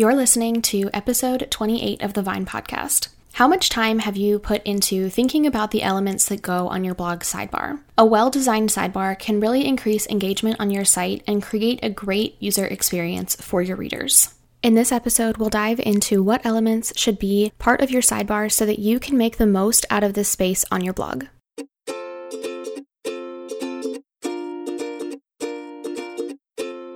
[0.00, 3.08] You're listening to episode 28 of the Vine podcast.
[3.34, 6.94] How much time have you put into thinking about the elements that go on your
[6.94, 7.80] blog sidebar?
[7.98, 12.36] A well designed sidebar can really increase engagement on your site and create a great
[12.40, 14.32] user experience for your readers.
[14.62, 18.64] In this episode, we'll dive into what elements should be part of your sidebar so
[18.64, 21.26] that you can make the most out of this space on your blog.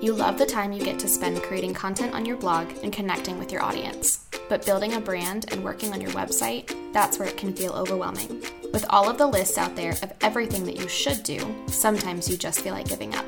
[0.05, 3.39] You love the time you get to spend creating content on your blog and connecting
[3.39, 4.27] with your audience.
[4.51, 8.43] But building a brand and working on your website, that's where it can feel overwhelming.
[8.71, 12.37] With all of the lists out there of everything that you should do, sometimes you
[12.37, 13.25] just feel like giving up.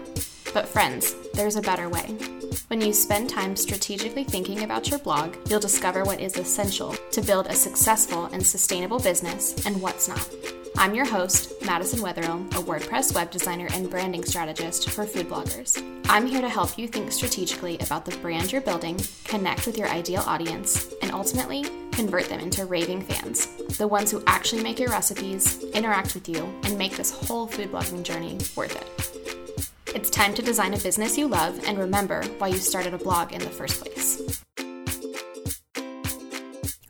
[0.53, 2.15] But friends, there's a better way.
[2.67, 7.23] When you spend time strategically thinking about your blog, you'll discover what is essential to
[7.23, 10.29] build a successful and sustainable business and what's not.
[10.79, 15.83] I'm your host, Madison Wetherill, a WordPress web designer and branding strategist for food bloggers.
[16.07, 19.89] I'm here to help you think strategically about the brand you're building, connect with your
[19.89, 23.47] ideal audience, and ultimately convert them into raving fans,
[23.79, 27.73] the ones who actually make your recipes, interact with you, and make this whole food
[27.73, 29.67] blogging journey worth it.
[29.95, 33.33] It's time to design a business you love and remember why you started a blog
[33.33, 34.26] in the first place.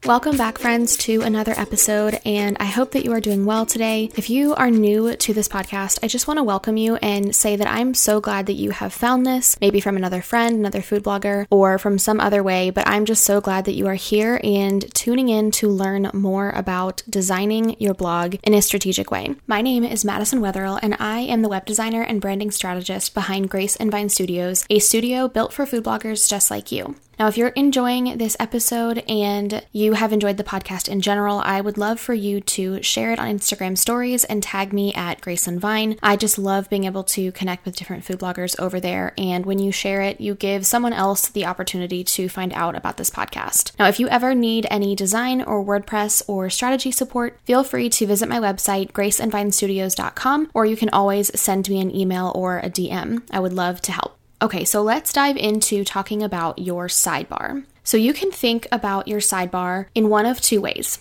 [0.06, 4.08] Welcome back, friends, to another episode, and I hope that you are doing well today.
[4.16, 7.56] If you are new to this podcast, I just want to welcome you and say
[7.56, 11.02] that I'm so glad that you have found this, maybe from another friend, another food
[11.02, 14.40] blogger, or from some other way, but I'm just so glad that you are here
[14.44, 19.34] and tuning in to learn more about designing your blog in a strategic way.
[19.48, 23.50] My name is Madison Wetherill, and I am the web designer and branding strategist behind
[23.50, 26.94] Grace and Vine Studios, a studio built for food bloggers just like you.
[27.18, 31.62] Now, if you're enjoying this episode and you have enjoyed the podcast in general, I
[31.62, 35.46] would love for you to share it on Instagram stories and tag me at Grace
[35.46, 35.98] and Vine.
[36.02, 39.14] I just love being able to connect with different food bloggers over there.
[39.16, 42.98] And when you share it, you give someone else the opportunity to find out about
[42.98, 43.72] this podcast.
[43.78, 48.06] Now, if you ever need any design or WordPress or strategy support, feel free to
[48.06, 53.22] visit my website, graceandvinestudios.com, or you can always send me an email or a DM.
[53.30, 54.18] I would love to help.
[54.42, 57.64] Okay, so let's dive into talking about your sidebar.
[57.84, 60.98] So you can think about your sidebar in one of two ways.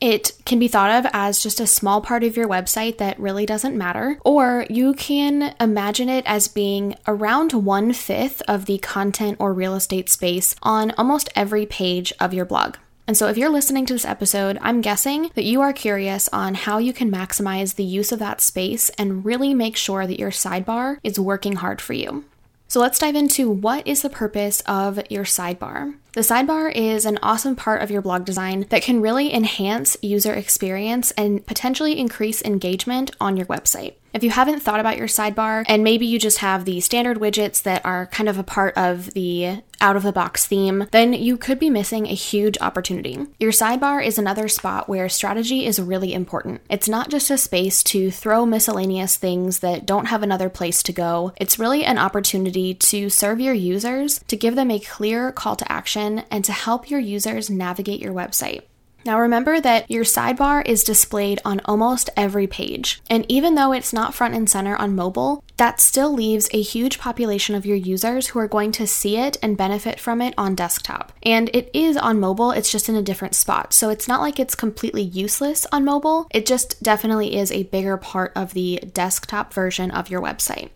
[0.00, 3.46] It can be thought of as just a small part of your website that really
[3.46, 9.36] doesn't matter, or you can imagine it as being around one fifth of the content
[9.38, 12.78] or real estate space on almost every page of your blog.
[13.06, 16.54] And so, if you're listening to this episode, I'm guessing that you are curious on
[16.54, 20.30] how you can maximize the use of that space and really make sure that your
[20.30, 22.24] sidebar is working hard for you.
[22.72, 25.96] So let's dive into what is the purpose of your sidebar.
[26.12, 30.34] The sidebar is an awesome part of your blog design that can really enhance user
[30.34, 33.94] experience and potentially increase engagement on your website.
[34.12, 37.62] If you haven't thought about your sidebar and maybe you just have the standard widgets
[37.62, 41.36] that are kind of a part of the out of the box theme, then you
[41.36, 43.18] could be missing a huge opportunity.
[43.40, 46.60] Your sidebar is another spot where strategy is really important.
[46.70, 50.92] It's not just a space to throw miscellaneous things that don't have another place to
[50.92, 55.56] go, it's really an opportunity to serve your users, to give them a clear call
[55.56, 58.62] to action, and to help your users navigate your website.
[59.04, 63.02] Now remember that your sidebar is displayed on almost every page.
[63.10, 66.98] And even though it's not front and center on mobile, that still leaves a huge
[66.98, 70.54] population of your users who are going to see it and benefit from it on
[70.54, 71.12] desktop.
[71.22, 73.72] And it is on mobile, it's just in a different spot.
[73.72, 77.96] So it's not like it's completely useless on mobile, it just definitely is a bigger
[77.96, 80.70] part of the desktop version of your website.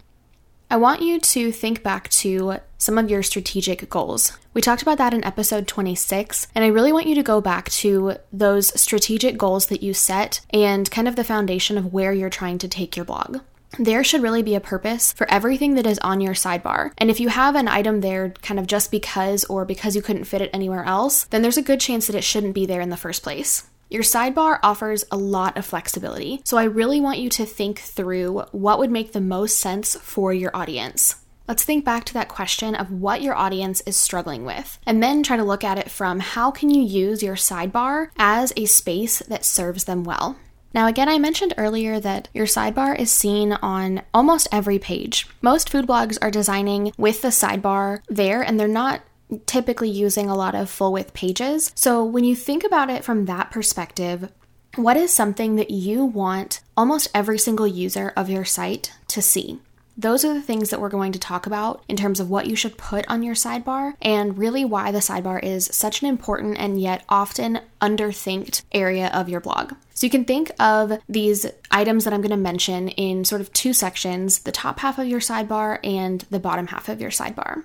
[0.69, 4.37] I want you to think back to some of your strategic goals.
[4.53, 7.71] We talked about that in episode 26, and I really want you to go back
[7.71, 12.31] to those strategic goals that you set and kind of the foundation of where you're
[12.31, 13.39] trying to take your blog.
[13.79, 16.91] There should really be a purpose for everything that is on your sidebar.
[16.99, 20.25] And if you have an item there kind of just because or because you couldn't
[20.25, 22.91] fit it anywhere else, then there's a good chance that it shouldn't be there in
[22.91, 23.69] the first place.
[23.89, 28.43] Your sidebar offers a lot of flexibility, so I really want you to think through
[28.51, 31.17] what would make the most sense for your audience.
[31.47, 35.23] Let's think back to that question of what your audience is struggling with, and then
[35.23, 39.21] try to look at it from how can you use your sidebar as a space
[39.21, 40.37] that serves them well.
[40.75, 45.29] Now, again, I mentioned earlier that your sidebar is seen on almost every page.
[45.41, 49.03] Most food blogs are designing with the sidebar there, and they're not
[49.47, 51.73] typically using a lot of full width pages.
[51.75, 54.31] So when you think about it from that perspective,
[54.77, 59.59] what is something that you want almost every single user of your site to see?
[59.99, 62.55] Those are the things that we're going to talk about in terms of what you
[62.55, 66.79] should put on your sidebar and really why the sidebar is such an important and
[66.79, 69.73] yet often underthinked area of your blog.
[69.95, 73.51] So you can think of these items that I'm going to mention in sort of
[73.55, 77.65] two sections the top half of your sidebar and the bottom half of your sidebar.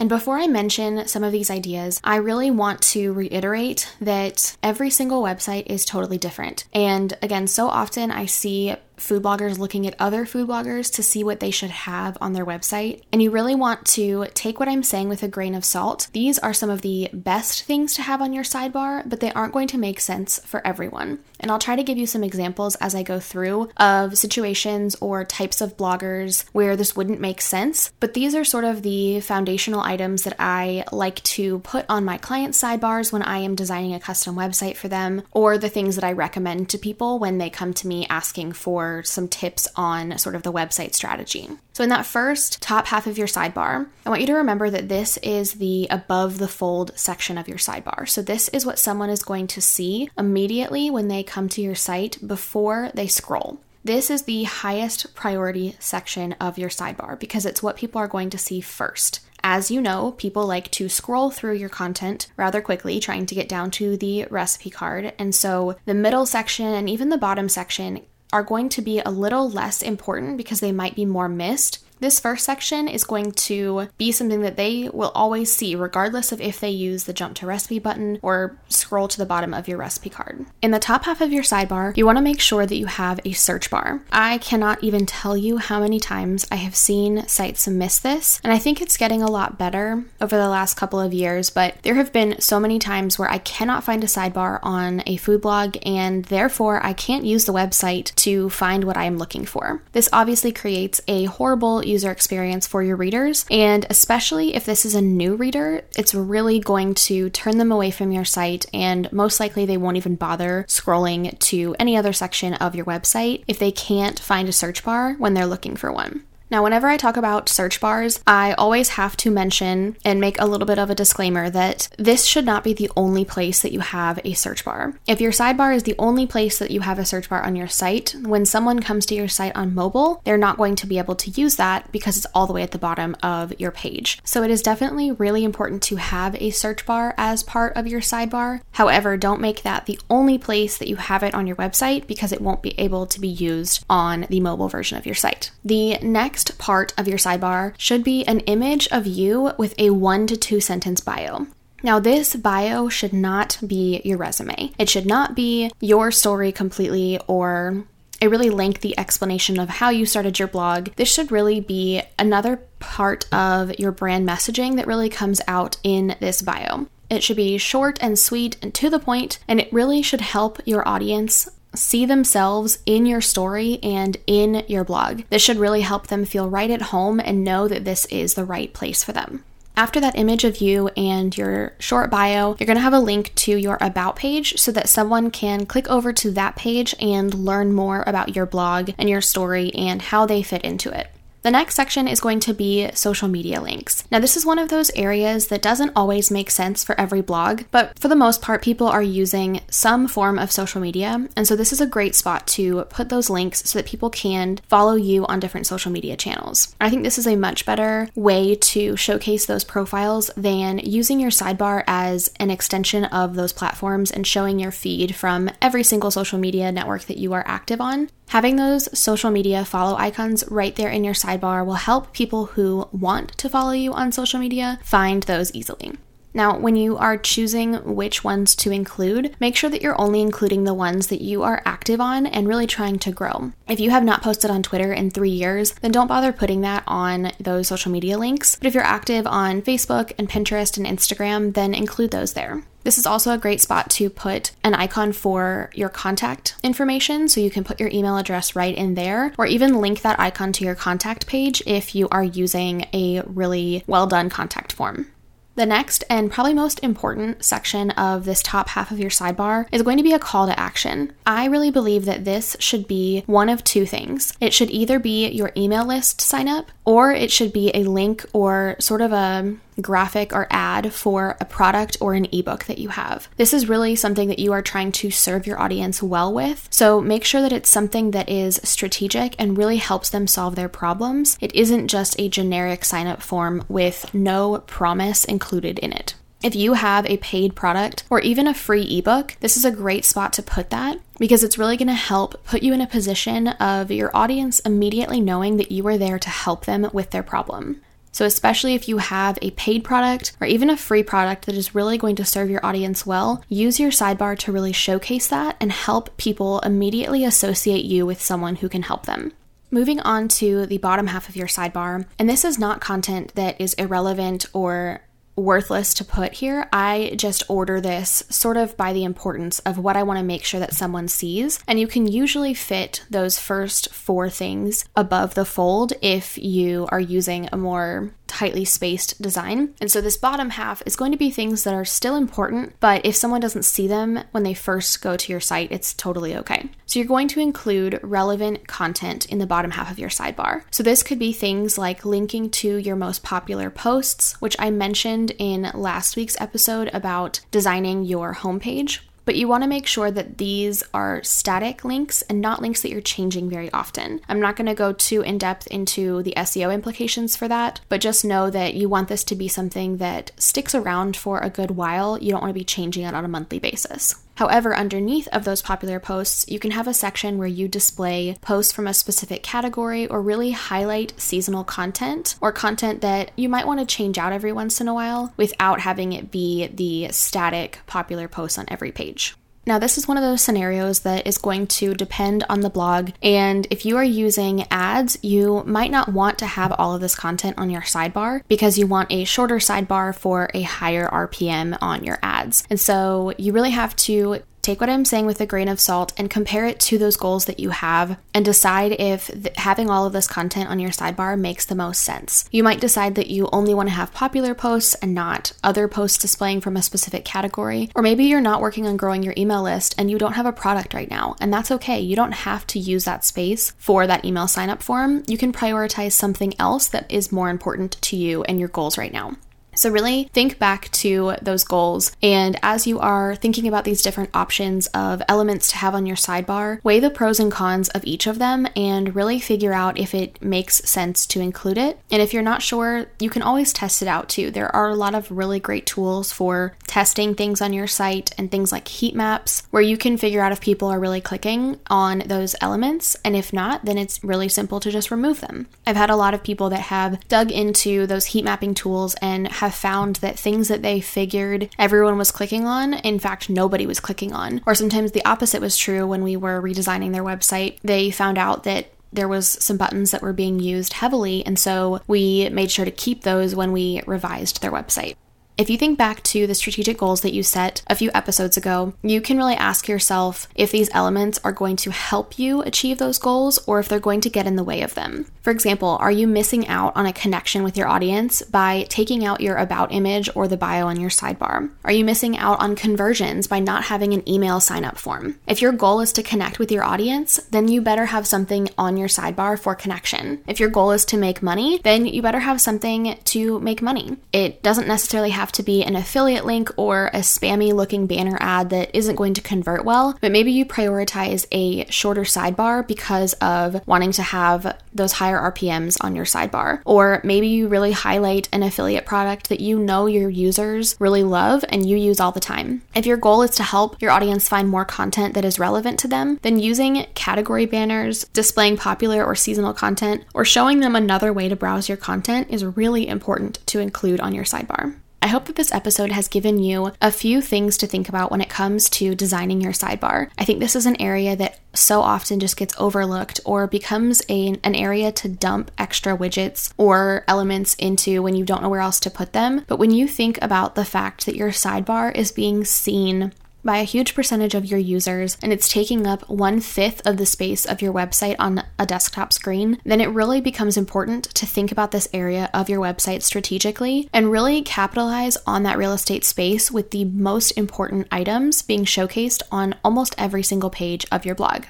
[0.00, 4.88] And before I mention some of these ideas, I really want to reiterate that every
[4.88, 6.64] single website is totally different.
[6.72, 11.24] And again, so often I see food bloggers looking at other food bloggers to see
[11.24, 13.02] what they should have on their website.
[13.12, 16.08] And you really want to take what I'm saying with a grain of salt.
[16.12, 19.52] These are some of the best things to have on your sidebar, but they aren't
[19.52, 21.18] going to make sense for everyone.
[21.38, 25.24] And I'll try to give you some examples as I go through of situations or
[25.24, 27.92] types of bloggers where this wouldn't make sense.
[27.98, 32.18] But these are sort of the foundational items that I like to put on my
[32.18, 36.04] client sidebars when I am designing a custom website for them, or the things that
[36.04, 40.34] I recommend to people when they come to me asking for some tips on sort
[40.34, 41.48] of the website strategy.
[41.72, 44.88] So, in that first top half of your sidebar, I want you to remember that
[44.88, 48.08] this is the above the fold section of your sidebar.
[48.08, 51.74] So, this is what someone is going to see immediately when they come to your
[51.74, 53.60] site before they scroll.
[53.82, 58.28] This is the highest priority section of your sidebar because it's what people are going
[58.30, 59.20] to see first.
[59.42, 63.48] As you know, people like to scroll through your content rather quickly, trying to get
[63.48, 65.14] down to the recipe card.
[65.18, 69.10] And so the middle section and even the bottom section are going to be a
[69.10, 71.84] little less important because they might be more missed.
[72.00, 76.40] This first section is going to be something that they will always see, regardless of
[76.40, 78.56] if they use the jump to recipe button or
[78.90, 80.44] scroll to the bottom of your recipe card.
[80.60, 83.20] In the top half of your sidebar, you want to make sure that you have
[83.24, 84.02] a search bar.
[84.10, 88.52] I cannot even tell you how many times I have seen sites miss this, and
[88.52, 91.94] I think it's getting a lot better over the last couple of years, but there
[91.94, 95.76] have been so many times where I cannot find a sidebar on a food blog,
[95.86, 99.82] and therefore I can't use the website to find what I am looking for.
[99.92, 103.46] This obviously creates a horrible user experience for your readers.
[103.52, 107.92] And especially if this is a new reader, it's really going to turn them away
[107.92, 112.54] from your site, and most likely they won't even bother scrolling to any other section
[112.54, 116.24] of your website if they can't find a search bar when they're looking for one.
[116.50, 120.46] Now, whenever I talk about search bars, I always have to mention and make a
[120.46, 123.78] little bit of a disclaimer that this should not be the only place that you
[123.78, 124.94] have a search bar.
[125.06, 127.68] If your sidebar is the only place that you have a search bar on your
[127.68, 131.14] site, when someone comes to your site on mobile, they're not going to be able
[131.16, 134.18] to use that because it's all the way at the bottom of your page.
[134.24, 138.00] So it is definitely really important to have a search bar as part of your
[138.00, 138.60] sidebar.
[138.72, 142.32] However, don't make that the only place that you have it on your website because
[142.32, 145.52] it won't be able to be used on the mobile version of your site.
[145.64, 149.90] The next next part of your sidebar should be an image of you with a
[149.90, 151.46] one to two sentence bio.
[151.82, 154.72] Now, this bio should not be your resume.
[154.78, 157.84] It should not be your story completely or
[158.22, 160.88] a really lengthy explanation of how you started your blog.
[160.96, 166.16] This should really be another part of your brand messaging that really comes out in
[166.20, 166.86] this bio.
[167.10, 170.58] It should be short and sweet and to the point, and it really should help
[170.64, 175.22] your audience see themselves in your story and in your blog.
[175.30, 178.44] This should really help them feel right at home and know that this is the
[178.44, 179.44] right place for them.
[179.76, 183.34] After that image of you and your short bio, you're going to have a link
[183.36, 187.72] to your About page so that someone can click over to that page and learn
[187.72, 191.08] more about your blog and your story and how they fit into it.
[191.42, 194.04] The next section is going to be social media links.
[194.10, 197.62] Now, this is one of those areas that doesn't always make sense for every blog,
[197.70, 201.28] but for the most part, people are using some form of social media.
[201.36, 204.58] And so, this is a great spot to put those links so that people can
[204.68, 206.74] follow you on different social media channels.
[206.78, 211.30] I think this is a much better way to showcase those profiles than using your
[211.30, 216.38] sidebar as an extension of those platforms and showing your feed from every single social
[216.38, 218.10] media network that you are active on.
[218.30, 222.88] Having those social media follow icons right there in your sidebar will help people who
[222.92, 225.94] want to follow you on social media find those easily.
[226.32, 230.62] Now, when you are choosing which ones to include, make sure that you're only including
[230.62, 233.50] the ones that you are active on and really trying to grow.
[233.66, 236.84] If you have not posted on Twitter in three years, then don't bother putting that
[236.86, 238.54] on those social media links.
[238.54, 242.62] But if you're active on Facebook and Pinterest and Instagram, then include those there.
[242.82, 247.40] This is also a great spot to put an icon for your contact information so
[247.40, 250.64] you can put your email address right in there or even link that icon to
[250.64, 255.08] your contact page if you are using a really well done contact form.
[255.56, 259.82] The next and probably most important section of this top half of your sidebar is
[259.82, 261.12] going to be a call to action.
[261.26, 264.32] I really believe that this should be one of two things.
[264.40, 268.24] It should either be your email list sign up or it should be a link
[268.32, 272.88] or sort of a graphic or ad for a product or an ebook that you
[272.90, 273.28] have.
[273.36, 276.68] This is really something that you are trying to serve your audience well with.
[276.70, 280.68] So make sure that it's something that is strategic and really helps them solve their
[280.68, 281.38] problems.
[281.40, 286.14] It isn't just a generic sign up form with no promise included in it.
[286.42, 290.06] If you have a paid product or even a free ebook, this is a great
[290.06, 293.48] spot to put that because it's really going to help put you in a position
[293.48, 297.82] of your audience immediately knowing that you are there to help them with their problem.
[298.12, 301.74] So, especially if you have a paid product or even a free product that is
[301.74, 305.70] really going to serve your audience well, use your sidebar to really showcase that and
[305.70, 309.32] help people immediately associate you with someone who can help them.
[309.70, 313.60] Moving on to the bottom half of your sidebar, and this is not content that
[313.60, 315.02] is irrelevant or
[315.40, 316.68] worthless to put here.
[316.72, 320.44] I just order this sort of by the importance of what I want to make
[320.44, 321.58] sure that someone sees.
[321.66, 327.00] And you can usually fit those first four things above the fold if you are
[327.00, 329.74] using a more tightly spaced design.
[329.80, 333.04] And so this bottom half is going to be things that are still important, but
[333.04, 336.70] if someone doesn't see them when they first go to your site, it's totally okay.
[336.86, 340.62] So you're going to include relevant content in the bottom half of your sidebar.
[340.70, 345.32] So this could be things like linking to your most popular posts, which I mentioned
[345.38, 350.38] in last week's episode about designing your homepage but you want to make sure that
[350.38, 354.20] these are static links and not links that you're changing very often.
[354.28, 358.00] I'm not going to go too in depth into the SEO implications for that, but
[358.00, 361.72] just know that you want this to be something that sticks around for a good
[361.72, 362.18] while.
[362.18, 364.16] You don't want to be changing it on a monthly basis.
[364.36, 368.72] However, underneath of those popular posts, you can have a section where you display posts
[368.72, 373.80] from a specific category or really highlight seasonal content or content that you might want
[373.80, 378.28] to change out every once in a while without having it be the static popular
[378.28, 379.34] posts on every page.
[379.66, 383.10] Now, this is one of those scenarios that is going to depend on the blog,
[383.22, 387.14] and if you are using ads, you might not want to have all of this
[387.14, 392.04] content on your sidebar because you want a shorter sidebar for a higher RPM on
[392.04, 392.64] your ads.
[392.70, 396.12] And so you really have to take what I'm saying with a grain of salt
[396.16, 400.06] and compare it to those goals that you have and decide if th- having all
[400.06, 402.48] of this content on your sidebar makes the most sense.
[402.50, 406.18] You might decide that you only want to have popular posts and not other posts
[406.18, 409.94] displaying from a specific category, or maybe you're not working on growing your email list
[409.98, 412.00] and you don't have a product right now, and that's okay.
[412.00, 415.22] You don't have to use that space for that email sign up form.
[415.26, 419.12] You can prioritize something else that is more important to you and your goals right
[419.12, 419.36] now.
[419.74, 422.12] So, really think back to those goals.
[422.22, 426.16] And as you are thinking about these different options of elements to have on your
[426.16, 430.14] sidebar, weigh the pros and cons of each of them and really figure out if
[430.14, 431.98] it makes sense to include it.
[432.10, 434.50] And if you're not sure, you can always test it out too.
[434.50, 438.50] There are a lot of really great tools for testing things on your site and
[438.50, 442.22] things like heat maps where you can figure out if people are really clicking on
[442.26, 443.16] those elements.
[443.24, 445.68] And if not, then it's really simple to just remove them.
[445.86, 449.48] I've had a lot of people that have dug into those heat mapping tools and
[449.60, 454.00] have found that things that they figured everyone was clicking on, in fact, nobody was
[454.00, 454.62] clicking on.
[454.66, 457.78] Or sometimes the opposite was true when we were redesigning their website.
[457.82, 462.00] They found out that there was some buttons that were being used heavily and so
[462.06, 465.16] we made sure to keep those when we revised their website.
[465.60, 468.94] If you think back to the strategic goals that you set a few episodes ago,
[469.02, 473.18] you can really ask yourself if these elements are going to help you achieve those
[473.18, 475.26] goals or if they're going to get in the way of them.
[475.42, 479.42] For example, are you missing out on a connection with your audience by taking out
[479.42, 481.70] your about image or the bio on your sidebar?
[481.84, 485.38] Are you missing out on conversions by not having an email sign up form?
[485.46, 488.96] If your goal is to connect with your audience, then you better have something on
[488.96, 490.42] your sidebar for connection.
[490.46, 494.16] If your goal is to make money, then you better have something to make money.
[494.32, 498.36] It doesn't necessarily have have to be an affiliate link or a spammy looking banner
[498.38, 503.32] ad that isn't going to convert well, but maybe you prioritize a shorter sidebar because
[503.34, 506.82] of wanting to have those higher RPMs on your sidebar.
[506.84, 511.64] Or maybe you really highlight an affiliate product that you know your users really love
[511.68, 512.82] and you use all the time.
[512.94, 516.08] If your goal is to help your audience find more content that is relevant to
[516.08, 521.48] them, then using category banners, displaying popular or seasonal content, or showing them another way
[521.48, 524.94] to browse your content is really important to include on your sidebar.
[525.22, 528.40] I hope that this episode has given you a few things to think about when
[528.40, 530.30] it comes to designing your sidebar.
[530.38, 534.58] I think this is an area that so often just gets overlooked or becomes a,
[534.64, 538.98] an area to dump extra widgets or elements into when you don't know where else
[539.00, 539.64] to put them.
[539.68, 543.32] But when you think about the fact that your sidebar is being seen
[543.64, 547.26] by a huge percentage of your users and it's taking up one fifth of the
[547.26, 551.70] space of your website on a desktop screen, then it really becomes important to think
[551.72, 556.70] about this area of your website strategically and really capitalize on that real estate space
[556.70, 561.64] with the most important items being showcased on almost every single page of your blog.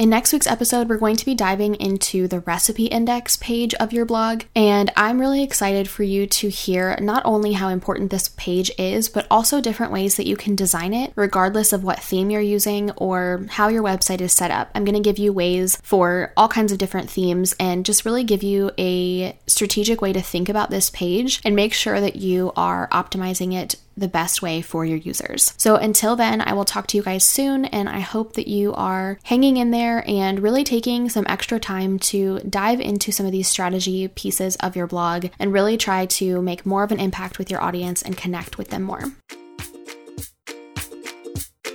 [0.00, 3.92] In next week's episode, we're going to be diving into the recipe index page of
[3.92, 8.30] your blog, and I'm really excited for you to hear not only how important this
[8.30, 12.30] page is, but also different ways that you can design it, regardless of what theme
[12.30, 14.70] you're using or how your website is set up.
[14.74, 18.24] I'm going to give you ways for all kinds of different themes and just really
[18.24, 22.52] give you a strategic way to think about this page and make sure that you
[22.56, 25.54] are optimizing it the best way for your users.
[25.56, 28.72] So until then, I will talk to you guys soon, and I hope that you
[28.74, 33.32] are hanging in there and really taking some extra time to dive into some of
[33.32, 37.38] these strategy pieces of your blog and really try to make more of an impact
[37.38, 39.12] with your audience and connect with them more.